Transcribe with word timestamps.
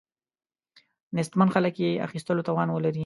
نیستمن 1.15 1.49
خلک 1.55 1.75
یې 1.83 1.89
اخیستلو 2.07 2.45
توان 2.47 2.67
ولري. 2.71 2.99